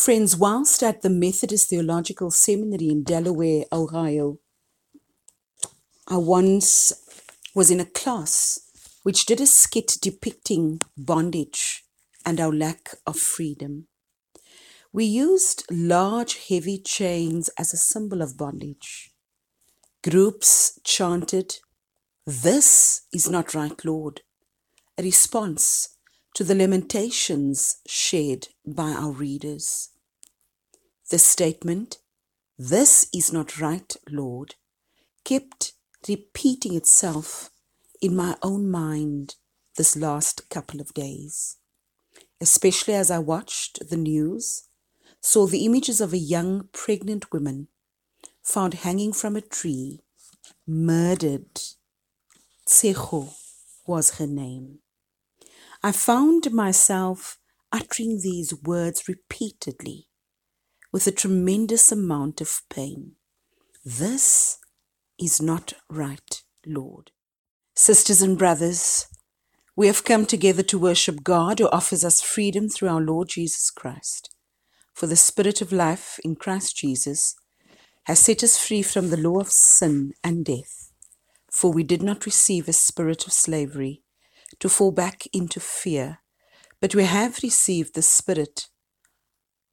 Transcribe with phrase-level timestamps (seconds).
[0.00, 4.38] Friends, whilst at the Methodist Theological Seminary in Delaware, Ohio,
[6.08, 6.90] I once
[7.54, 8.60] was in a class
[9.02, 11.84] which did a skit depicting bondage
[12.24, 13.88] and our lack of freedom.
[14.90, 19.10] We used large, heavy chains as a symbol of bondage.
[20.02, 21.56] Groups chanted,
[22.24, 24.22] This is not right, Lord,
[24.96, 25.98] a response
[26.34, 29.90] to the lamentations shared by our readers.
[31.10, 31.98] The statement,
[32.58, 34.54] This is not right, Lord,
[35.24, 35.72] kept
[36.08, 37.50] repeating itself
[38.00, 39.36] in my own mind
[39.76, 41.56] this last couple of days,
[42.40, 44.68] especially as I watched the news,
[45.20, 47.68] saw the images of a young pregnant woman
[48.42, 50.00] found hanging from a tree,
[50.66, 51.60] murdered.
[52.66, 53.34] Tshego
[53.86, 54.78] was her name.
[55.82, 57.38] I found myself
[57.72, 60.08] uttering these words repeatedly
[60.92, 63.12] with a tremendous amount of pain.
[63.82, 64.58] This
[65.18, 67.12] is not right, Lord.
[67.74, 69.06] Sisters and brothers,
[69.74, 73.70] we have come together to worship God who offers us freedom through our Lord Jesus
[73.70, 74.34] Christ.
[74.92, 77.36] For the Spirit of life in Christ Jesus
[78.04, 80.92] has set us free from the law of sin and death.
[81.50, 84.02] For we did not receive a spirit of slavery
[84.58, 86.18] to fall back into fear,
[86.80, 88.68] but we have received the spirit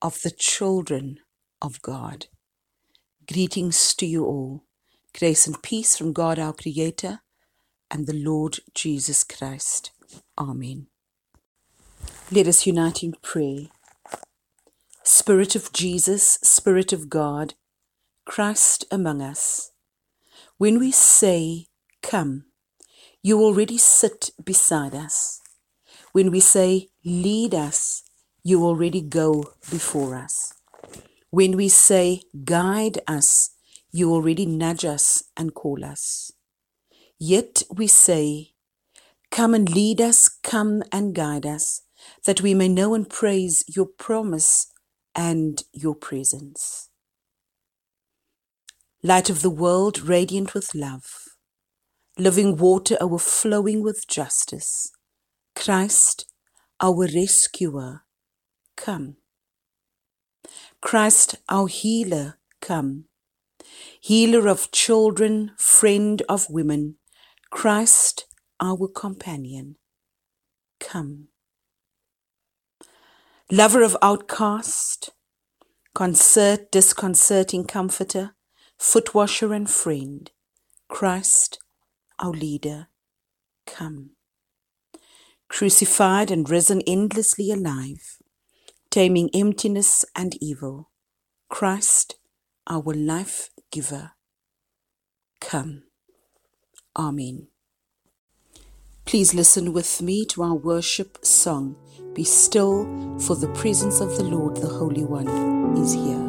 [0.01, 1.19] of the children
[1.61, 2.27] of God.
[3.27, 4.63] Greetings to you all.
[5.17, 7.21] Grace and peace from God our Creator
[7.89, 9.91] and the Lord Jesus Christ.
[10.37, 10.87] Amen.
[12.31, 13.67] Let us unite in prayer.
[15.03, 17.53] Spirit of Jesus, Spirit of God,
[18.25, 19.71] Christ among us.
[20.57, 21.67] When we say,
[22.03, 22.46] Come,
[23.23, 25.41] you already sit beside us.
[26.13, 28.03] When we say, Lead us,
[28.43, 30.53] you already go before us.
[31.31, 33.51] When we say, Guide us,
[33.91, 36.31] you already nudge us and call us.
[37.19, 38.51] Yet we say,
[39.31, 41.81] Come and lead us, come and guide us,
[42.25, 44.67] that we may know and praise your promise
[45.15, 46.89] and your presence.
[49.03, 51.26] Light of the world, radiant with love,
[52.17, 54.91] living water overflowing with justice,
[55.55, 56.25] Christ,
[56.81, 58.03] our rescuer,
[58.75, 59.17] come.
[60.81, 63.05] Christ, our healer, come.
[64.01, 66.95] Healer of children, friend of women,
[67.49, 68.25] Christ,
[68.59, 69.75] our companion,
[70.79, 71.27] come.
[73.51, 75.11] Lover of outcast,
[75.93, 78.35] concert disconcerting comforter,
[78.77, 80.31] foot washer and friend,
[80.89, 81.59] Christ,
[82.19, 82.87] our leader,
[83.65, 84.11] come.
[85.49, 88.17] Crucified and risen endlessly alive,
[88.89, 90.91] taming emptiness and evil,
[91.49, 92.15] Christ,
[92.69, 94.11] our life giver,
[95.39, 95.83] come.
[96.97, 97.47] Amen.
[99.05, 101.77] Please listen with me to our worship song,
[102.13, 102.83] Be Still,
[103.19, 106.26] for the presence of the Lord, the Holy One, is here.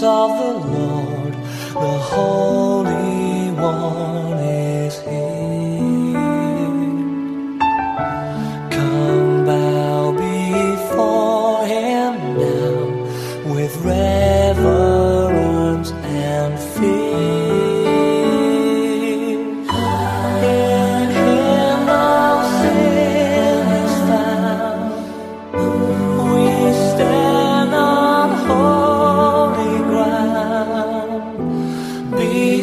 [0.00, 2.61] Of the Lord, the Holy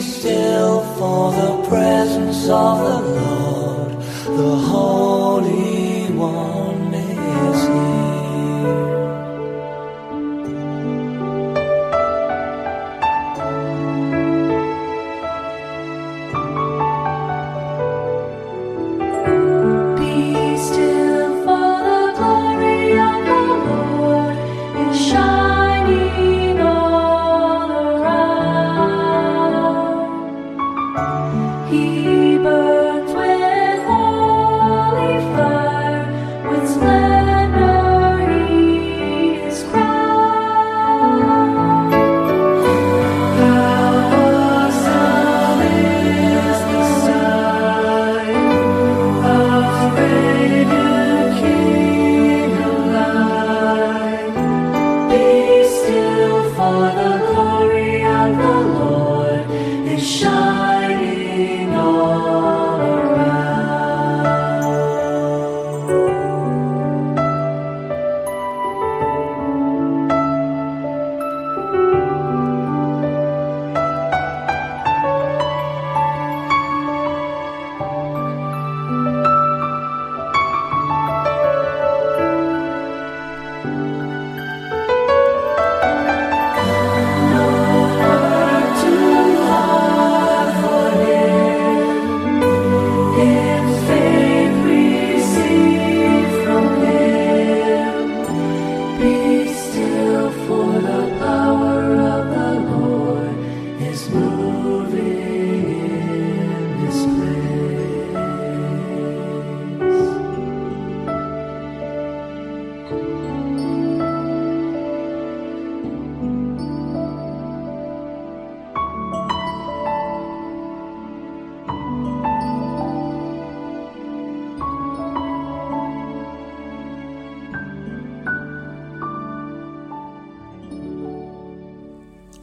[0.09, 3.91] still for the presence of the Lord.
[4.25, 7.68] The Holy One is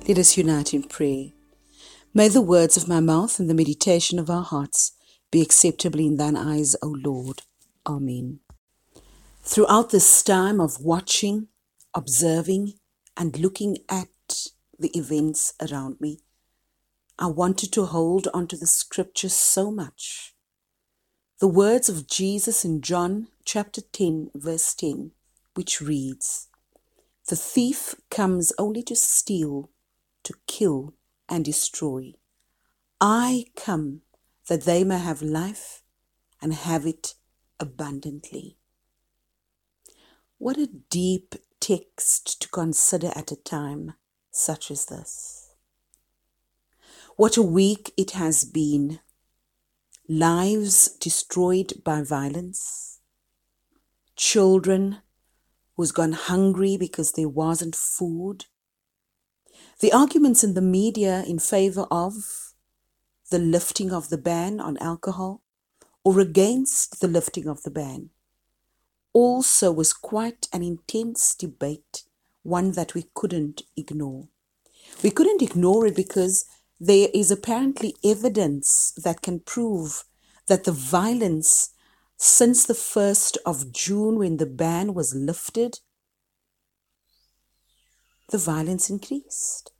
[0.08, 1.30] Let us unite in prayer.
[2.14, 4.92] May the words of my mouth and the meditation of our hearts
[5.32, 7.42] be acceptable in thine eyes, O Lord.
[7.84, 8.38] Amen.
[9.42, 11.48] Throughout this time of watching,
[11.92, 12.74] observing,
[13.16, 14.06] and looking at
[14.78, 16.20] the events around me,
[17.18, 20.34] I wanted to hold onto the scriptures so much.
[21.40, 25.10] The words of Jesus in John chapter 10, verse 10,
[25.54, 26.46] which reads,
[27.28, 29.70] The thief comes only to steal,
[30.26, 30.92] to kill,
[31.28, 32.12] and destroy.
[33.00, 34.02] I come
[34.48, 35.82] that they may have life
[36.40, 37.14] and have it
[37.58, 38.56] abundantly.
[40.38, 43.94] What a deep text to consider at a time
[44.30, 45.54] such as this.
[47.16, 49.00] What a week it has been.
[50.08, 53.00] Lives destroyed by violence,
[54.14, 54.98] children
[55.76, 58.46] who's gone hungry because there wasn't food,
[59.80, 62.54] the arguments in the media in favor of
[63.30, 65.42] the lifting of the ban on alcohol
[66.04, 68.10] or against the lifting of the ban
[69.12, 72.02] also was quite an intense debate,
[72.42, 74.28] one that we couldn't ignore.
[75.02, 76.44] We couldn't ignore it because
[76.78, 80.04] there is apparently evidence that can prove
[80.48, 81.70] that the violence
[82.18, 85.80] since the 1st of June, when the ban was lifted,
[88.30, 89.72] the violence increased.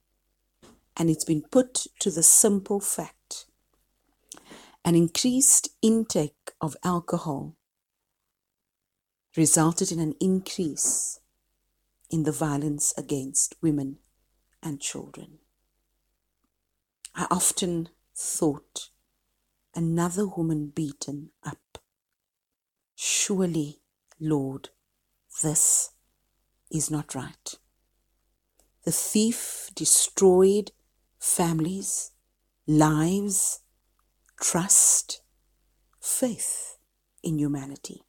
[0.97, 3.47] And it's been put to the simple fact
[4.85, 7.57] an increased intake of alcohol
[9.37, 11.19] resulted in an increase
[12.09, 13.99] in the violence against women
[14.63, 15.39] and children.
[17.17, 18.91] I often thought,
[19.75, 21.79] another woman beaten up.
[22.95, 23.81] Surely,
[24.21, 24.69] Lord,
[25.43, 25.91] this
[26.71, 27.55] is not right.
[28.87, 30.71] The thief destroyed
[31.19, 32.13] families,
[32.69, 33.59] lives,
[34.41, 35.23] trust,
[36.01, 36.79] faith
[37.21, 38.05] in humanity.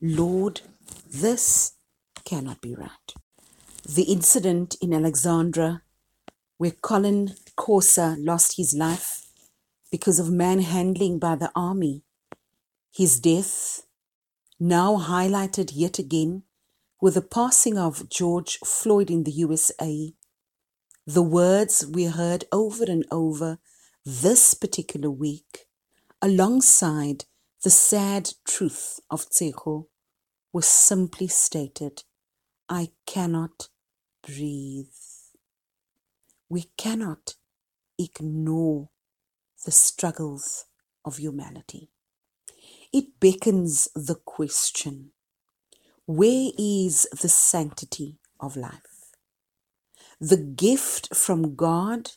[0.00, 0.62] Lord,
[1.06, 1.74] this
[2.24, 3.12] cannot be right.
[3.86, 5.82] The incident in Alexandra
[6.56, 9.26] where Colin Khosa lost his life
[9.90, 12.02] because of manhandling by the army,
[12.90, 13.82] his death
[14.58, 16.44] now highlighted yet again
[17.02, 20.14] with the passing of George Floyd in the USA,
[21.04, 23.58] the words we heard over and over
[24.06, 25.66] this particular week,
[26.22, 27.24] alongside
[27.64, 29.86] the sad truth of Tshego,
[30.52, 32.04] was simply stated
[32.68, 33.66] I cannot
[34.24, 34.86] breathe.
[36.48, 37.34] We cannot
[37.98, 38.90] ignore
[39.64, 40.66] the struggles
[41.04, 41.90] of humanity.
[42.92, 45.10] It beckons the question
[46.06, 49.10] where is the sanctity of life?
[50.20, 52.12] The gift from God,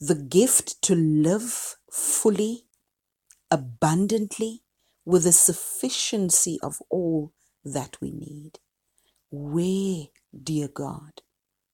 [0.00, 2.66] the gift to live fully,
[3.50, 4.62] abundantly,
[5.04, 7.32] with the sufficiency of all
[7.64, 8.58] that we need.
[9.30, 10.06] Where,
[10.42, 11.22] dear God,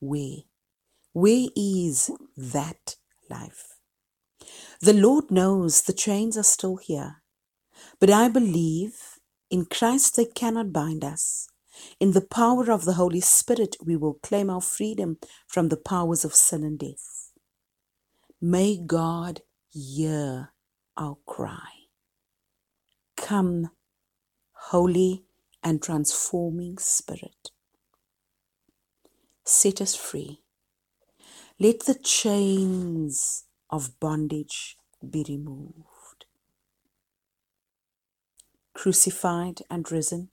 [0.01, 0.45] where?
[1.13, 2.97] Where is that
[3.31, 3.77] life?
[4.81, 7.23] The Lord knows the chains are still here,
[8.01, 9.18] but I believe
[9.51, 11.49] in Christ they cannot bind us.
[12.01, 16.25] In the power of the Holy Spirit, we will claim our freedom from the powers
[16.25, 17.33] of sin and death.
[18.41, 20.53] May God hear
[20.97, 21.71] our cry.
[23.17, 23.71] Come,
[24.71, 25.25] Holy
[25.65, 27.51] and transforming Spirit.
[29.45, 30.43] Set us free.
[31.61, 34.77] Let the chains of bondage
[35.09, 35.98] be removed.
[38.79, 40.31] Crucified and risen,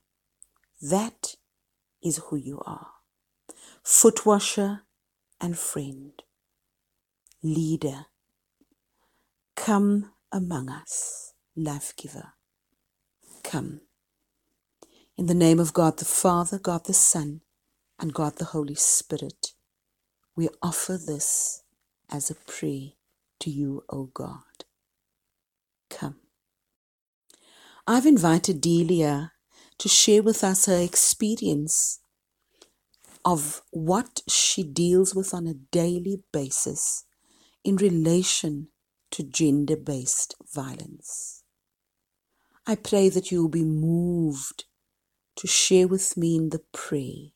[0.81, 1.35] that
[2.03, 2.87] is who you are.
[3.83, 4.83] Foot washer
[5.41, 6.13] and friend,
[7.43, 8.07] leader.
[9.55, 12.33] Come among us, life giver.
[13.43, 13.81] Come.
[15.17, 17.41] In the name of God the Father, God the Son,
[17.99, 19.53] and God the Holy Spirit,
[20.35, 21.63] we offer this
[22.11, 22.89] as a prayer
[23.41, 24.65] to you, O God.
[25.89, 26.17] Come.
[27.87, 29.33] I've invited Delia
[29.77, 31.99] to share with us her experience
[33.25, 37.05] of what she deals with on a daily basis
[37.63, 38.69] in relation
[39.11, 41.43] to gender based violence.
[42.67, 44.65] I pray that you will be moved
[45.37, 47.31] to share with me in the prayer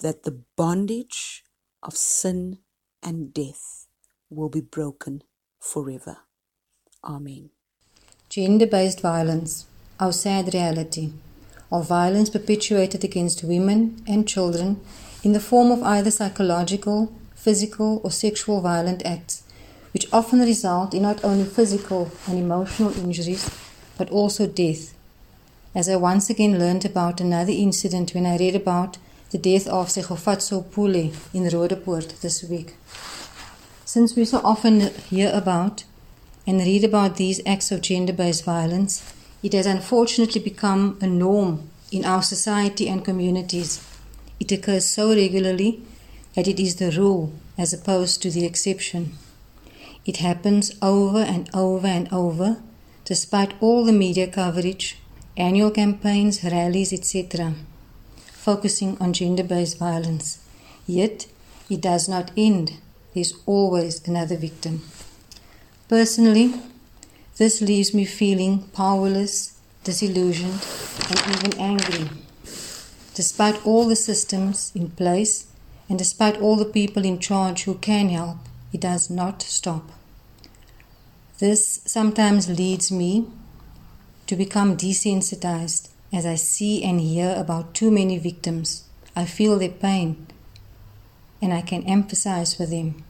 [0.00, 1.44] that the bondage
[1.82, 2.58] of sin
[3.02, 3.86] and death
[4.30, 5.22] will be broken
[5.60, 6.18] forever.
[7.04, 7.50] Amen.
[8.28, 9.66] Gender based violence,
[10.00, 11.12] our sad reality,
[11.70, 14.80] of violence perpetuated against women and children
[15.22, 19.42] in the form of either psychological, physical, or sexual violent acts,
[19.92, 23.50] which often result in not only physical and emotional injuries,
[23.96, 24.94] but also death.
[25.74, 28.98] As I once again learned about another incident when I read about
[29.30, 32.76] the death of Tshegofatso Pule in Roodepoort this week.
[33.84, 35.84] Since we so often hear about
[36.46, 39.13] and read about these acts of gender based violence,
[39.44, 43.86] it has unfortunately become a norm in our society and communities.
[44.40, 45.82] It occurs so regularly
[46.34, 49.12] that it is the rule as opposed to the exception.
[50.06, 52.56] It happens over and over and over,
[53.04, 54.96] despite all the media coverage,
[55.36, 57.52] annual campaigns, rallies, etc.,
[58.16, 60.38] focusing on gender based violence.
[60.86, 61.26] Yet,
[61.68, 62.78] it does not end.
[63.14, 64.82] There's always another victim.
[65.88, 66.54] Personally,
[67.36, 70.64] this leaves me feeling powerless, disillusioned,
[71.08, 72.08] and even angry.
[73.14, 75.46] Despite all the systems in place
[75.88, 78.38] and despite all the people in charge who can help,
[78.72, 79.90] it does not stop.
[81.38, 83.26] This sometimes leads me
[84.28, 88.84] to become desensitized as I see and hear about too many victims.
[89.16, 90.26] I feel their pain
[91.42, 93.04] and I can empathize with them,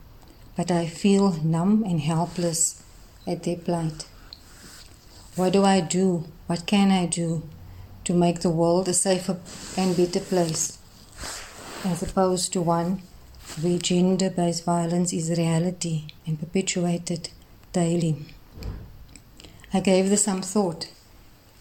[0.57, 2.83] but I feel numb and helpless
[3.27, 4.07] at their plight.
[5.37, 6.27] What do I do?
[6.47, 7.43] What can I do
[8.05, 9.37] to make the world a safer
[9.77, 10.79] and better place
[11.85, 13.03] as opposed to one
[13.61, 17.31] where gender based violence is reality and perpetuated
[17.73, 18.15] daily?
[19.73, 20.87] I gave this some thought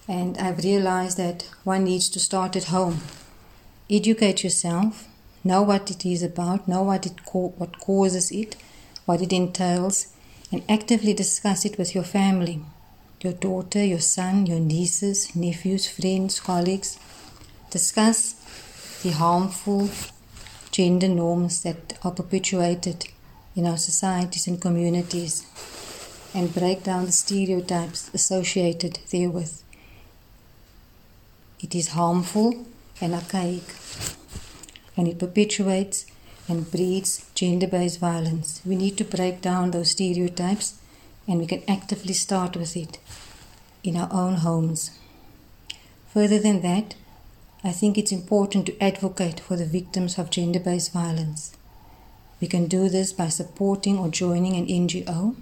[0.07, 2.99] and I've realized that one needs to start at home.
[3.89, 5.07] Educate yourself,
[5.43, 8.55] know what it is about, know what it co- what causes it,
[9.05, 10.13] what it entails,
[10.51, 12.61] and actively discuss it with your family,
[13.23, 16.99] your daughter, your son, your nieces, nephews, friends, colleagues.
[17.69, 18.33] Discuss
[19.01, 19.89] the harmful
[20.71, 23.05] gender norms that are perpetuated
[23.55, 25.45] in our societies and communities
[26.33, 29.61] and break down the stereotypes associated therewith.
[31.61, 32.65] It is harmful
[32.99, 33.63] and archaic,
[34.97, 36.05] and it perpetuates
[36.49, 38.61] and breeds gender based violence.
[38.65, 40.79] We need to break down those stereotypes,
[41.27, 42.99] and we can actively start with it
[43.83, 44.91] in our own homes.
[46.13, 46.95] Further than that,
[47.63, 51.55] I think it's important to advocate for the victims of gender based violence.
[52.41, 55.35] We can do this by supporting or joining an NGO.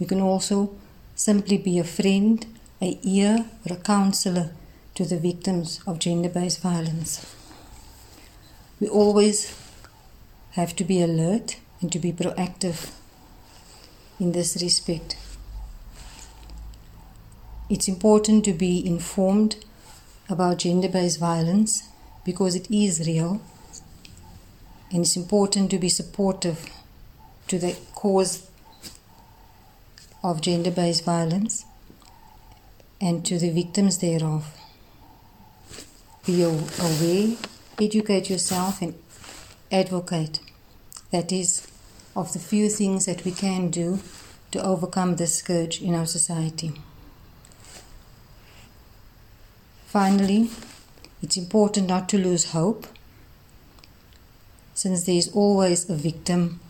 [0.00, 0.74] We can also
[1.14, 2.44] simply be a friend,
[2.80, 4.50] a ear, or a counselor
[4.96, 7.24] to the victims of gender based violence.
[8.80, 9.56] We always
[10.52, 12.90] have to be alert and to be proactive
[14.22, 15.16] in this respect.
[17.68, 19.56] It's important to be informed
[20.28, 21.88] about gender based violence
[22.24, 23.42] because it is real
[24.92, 26.66] and it's important to be supportive
[27.48, 28.48] to the cause
[30.22, 31.64] of gender based violence
[33.00, 34.46] and to the victims thereof.
[36.24, 37.36] Be aware,
[37.80, 38.94] educate yourself, and
[39.72, 40.38] advocate.
[41.10, 41.71] That is
[42.14, 44.00] of the few things that we can do
[44.50, 46.72] to overcome this scourge in our society.
[49.86, 50.50] Finally,
[51.22, 52.86] it's important not to lose hope
[54.74, 56.60] since there is always a victim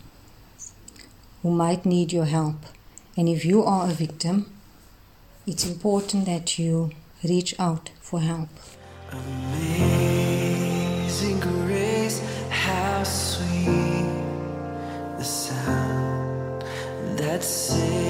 [1.41, 2.57] who might need your help.
[3.17, 4.51] And if you are a victim,
[5.45, 6.91] it's important that you
[7.23, 8.49] reach out for help.
[9.11, 10.43] Amazing
[17.43, 18.02] that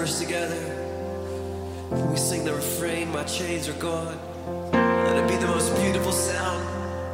[0.00, 0.62] verse together.
[2.10, 4.18] We sing the refrain, My chains are gone.
[4.72, 6.62] Let it be the most beautiful sound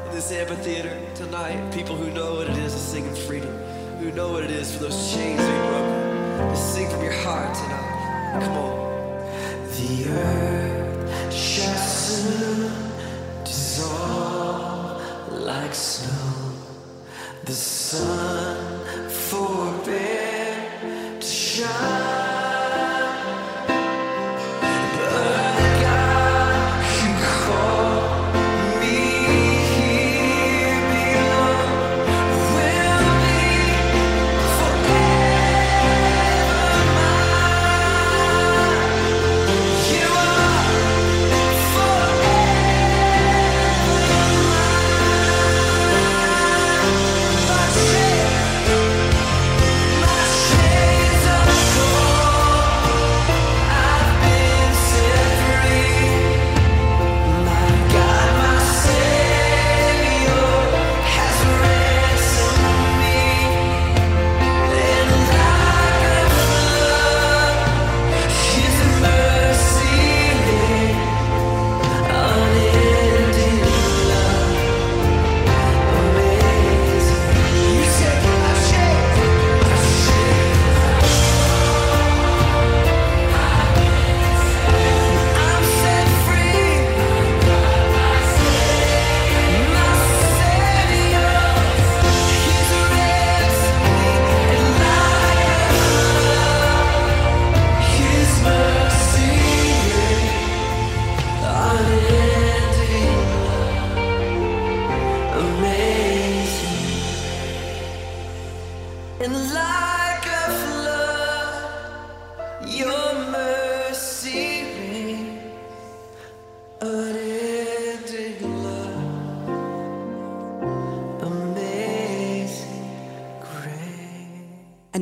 [0.06, 1.58] in this amphitheater tonight.
[1.74, 3.52] People who know what it is to sing in freedom,
[3.98, 6.50] who know what it is for those chains to be broken.
[6.50, 8.40] Just sing from your heart tonight.
[8.44, 8.76] Come on.
[9.74, 12.70] The earth shall soon
[13.42, 16.25] dissolve like snow.
[109.26, 109.34] An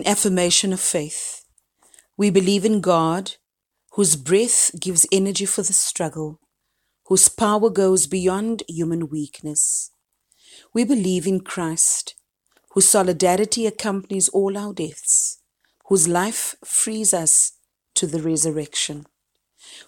[0.06, 1.44] affirmation of faith.
[2.16, 3.32] We believe in God,
[3.92, 6.40] whose breath gives energy for the struggle,
[7.08, 9.90] whose power goes beyond human weakness.
[10.72, 12.14] We believe in Christ,
[12.74, 15.40] whose solidarity accompanies all our deaths,
[15.86, 17.52] whose life frees us
[17.94, 19.06] to the resurrection.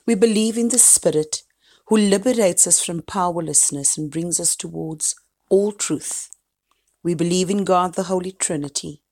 [0.06, 1.42] We believe in the Spirit,
[1.88, 5.16] who liberates us from powerlessness and brings us towards
[5.48, 6.30] all truth.
[7.02, 9.02] We believe in God, the Holy Trinity,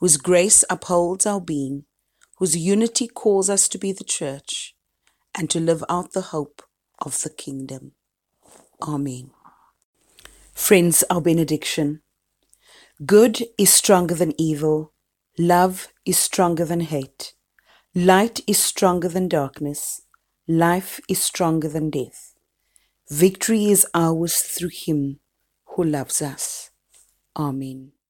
[0.00, 1.84] whose grace upholds our being,
[2.38, 4.74] whose unity calls us to be the church,
[5.32, 6.62] and to live out the hope
[7.00, 7.92] of the kingdom.
[8.82, 9.30] Amen.
[10.52, 12.02] Friends, our benediction.
[13.06, 14.92] Good is stronger than evil.
[15.38, 17.32] Love is stronger than hate.
[17.94, 20.02] Light is stronger than darkness.
[20.46, 22.34] Life is stronger than death.
[23.08, 25.20] Victory is ours through Him
[25.74, 26.70] who loves us.
[27.34, 27.92] Amen.